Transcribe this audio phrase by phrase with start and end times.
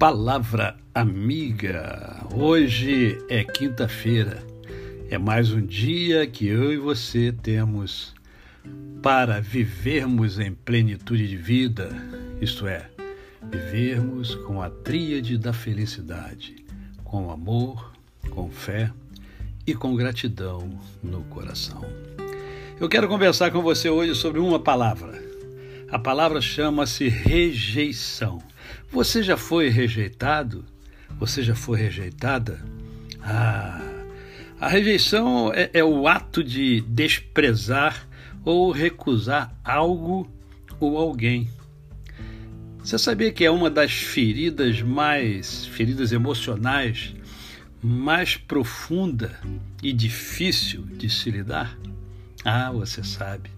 [0.00, 2.26] Palavra amiga.
[2.34, 4.42] Hoje é quinta-feira.
[5.10, 8.14] É mais um dia que eu e você temos
[9.02, 11.90] para vivermos em plenitude de vida,
[12.40, 12.88] isto é,
[13.52, 16.64] vivermos com a tríade da felicidade,
[17.04, 17.92] com amor,
[18.30, 18.90] com fé
[19.66, 21.84] e com gratidão no coração.
[22.80, 25.22] Eu quero conversar com você hoje sobre uma palavra.
[25.90, 28.40] A palavra chama-se rejeição.
[28.90, 30.64] Você já foi rejeitado?
[31.18, 32.60] Você já foi rejeitada?
[33.22, 33.80] Ah,
[34.60, 38.08] a rejeição é, é o ato de desprezar
[38.44, 40.30] ou recusar algo
[40.78, 41.48] ou alguém.
[42.78, 47.14] Você sabia que é uma das feridas mais, feridas emocionais,
[47.82, 49.38] mais profunda
[49.82, 51.78] e difícil de se lidar?
[52.44, 53.50] Ah, você sabe.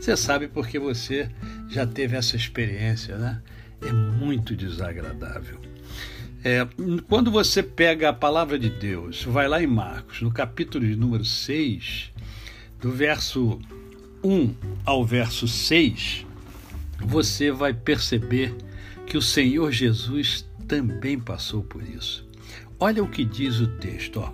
[0.00, 1.28] Você sabe porque você
[1.68, 3.42] já teve essa experiência, né?
[3.82, 5.58] É muito desagradável.
[6.42, 6.66] É,
[7.06, 11.24] quando você pega a palavra de Deus, vai lá em Marcos, no capítulo de número
[11.24, 12.10] 6,
[12.80, 13.60] do verso
[14.24, 16.26] 1 ao verso 6,
[16.98, 18.54] você vai perceber
[19.06, 22.26] que o Senhor Jesus também passou por isso.
[22.78, 24.20] Olha o que diz o texto.
[24.20, 24.32] Ó.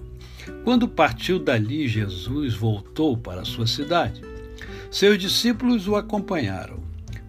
[0.62, 4.22] Quando partiu dali, Jesus voltou para a sua cidade.
[4.90, 6.78] Seus discípulos o acompanharam.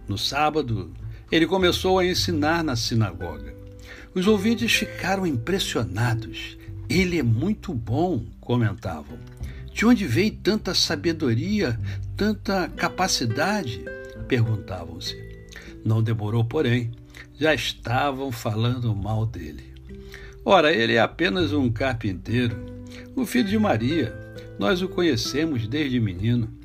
[0.06, 0.92] No sábado,
[1.30, 3.54] ele começou a ensinar na sinagoga.
[4.14, 6.56] Os ouvintes ficaram impressionados.
[6.88, 9.18] Ele é muito bom, comentavam.
[9.72, 11.78] De onde veio tanta sabedoria,
[12.16, 13.84] tanta capacidade?
[14.26, 15.16] perguntavam-se.
[15.84, 16.90] Não demorou, porém,
[17.38, 19.72] já estavam falando mal dele.
[20.44, 22.56] Ora, ele é apenas um carpinteiro,
[23.14, 24.14] o filho de Maria.
[24.58, 26.57] Nós o conhecemos desde menino.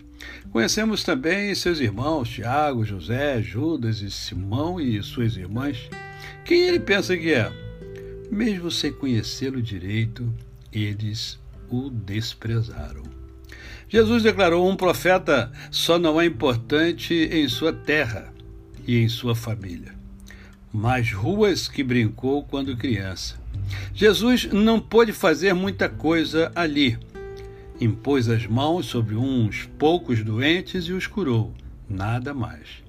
[0.54, 5.90] Conhecemos também seus irmãos Tiago, José, Judas e Simão e suas irmãs.
[6.46, 7.52] Quem ele pensa que é?
[8.30, 10.32] Mesmo sem conhecê-lo direito,
[10.72, 11.40] eles
[11.72, 13.02] o desprezaram.
[13.90, 18.32] Jesus declarou: um profeta só não é importante em sua terra
[18.86, 19.96] e em sua família,
[20.72, 23.42] mas ruas que brincou quando criança.
[23.92, 26.96] Jesus não pôde fazer muita coisa ali
[27.84, 31.54] impôs as mãos sobre uns poucos doentes e os curou,
[31.90, 32.84] nada mais.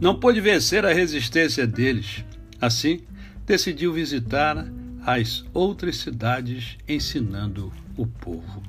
[0.00, 2.24] Não pôde vencer a resistência deles.
[2.60, 3.00] Assim,
[3.44, 4.66] decidiu visitar
[5.04, 8.62] as outras cidades ensinando o povo.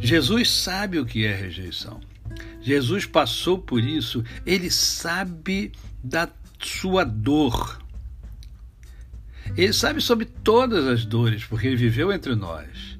[0.00, 2.00] Jesus sabe o que é rejeição.
[2.60, 5.72] Jesus passou por isso, ele sabe
[6.02, 6.28] da
[6.58, 7.78] sua dor.
[9.56, 12.93] Ele sabe sobre todas as dores, porque ele viveu entre nós.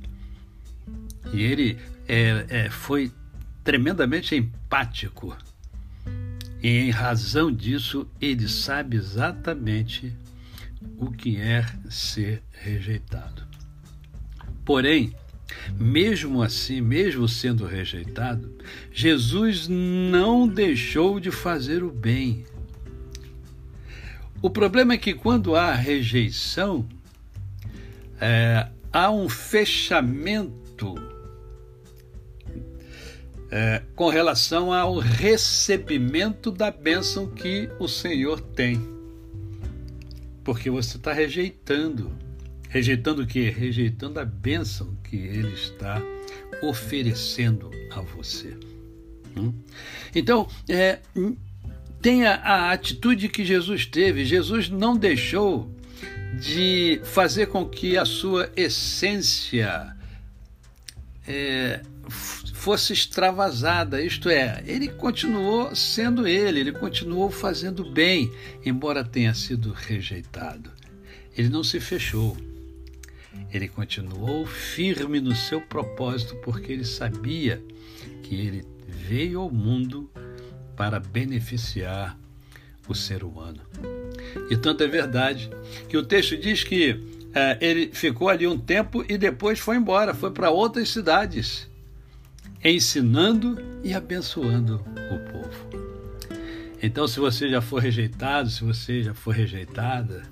[1.34, 3.10] E ele é, é, foi
[3.64, 5.36] tremendamente empático.
[6.62, 10.14] E em razão disso, ele sabe exatamente
[10.96, 13.42] o que é ser rejeitado.
[14.64, 15.12] Porém,
[15.76, 18.54] mesmo assim, mesmo sendo rejeitado,
[18.92, 22.44] Jesus não deixou de fazer o bem.
[24.40, 26.86] O problema é que quando há rejeição,
[28.20, 30.94] é, há um fechamento
[33.54, 38.82] é, com relação ao recebimento da bênção que o Senhor tem.
[40.42, 42.10] Porque você está rejeitando.
[42.68, 43.54] Rejeitando o quê?
[43.56, 46.02] Rejeitando a bênção que Ele está
[46.60, 48.56] oferecendo a você.
[49.36, 49.52] Hum?
[50.12, 50.98] Então, é,
[52.02, 54.24] tenha a atitude que Jesus teve.
[54.24, 55.72] Jesus não deixou
[56.40, 59.93] de fazer com que a sua essência
[61.26, 61.80] é,
[62.54, 68.30] fosse extravasada, isto é, ele continuou sendo ele, ele continuou fazendo bem,
[68.64, 70.70] embora tenha sido rejeitado.
[71.36, 72.36] Ele não se fechou.
[73.52, 77.62] Ele continuou firme no seu propósito porque ele sabia
[78.22, 80.10] que ele veio ao mundo
[80.76, 82.18] para beneficiar
[82.88, 83.60] o ser humano.
[84.50, 85.50] E tanto é verdade
[85.88, 87.00] que o texto diz que
[87.34, 91.68] é, ele ficou ali um tempo e depois foi embora, foi para outras cidades
[92.64, 94.76] ensinando e abençoando
[95.10, 95.84] o povo.
[96.82, 100.22] Então, se você já for rejeitado, se você já for rejeitada,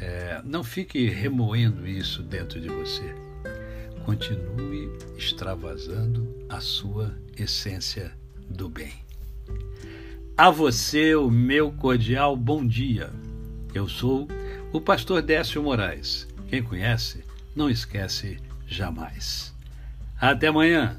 [0.00, 3.14] é, não fique remoendo isso dentro de você.
[4.04, 8.12] Continue extravasando a sua essência
[8.48, 8.92] do bem.
[10.36, 13.10] A você, o meu cordial bom dia.
[13.74, 14.26] Eu sou
[14.72, 16.26] o pastor Décio Moraes.
[16.50, 17.24] Quem conhece,
[17.54, 19.54] não esquece jamais.
[20.20, 20.96] Até amanhã.